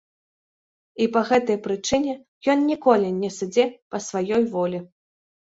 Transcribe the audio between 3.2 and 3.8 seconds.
не сыдзе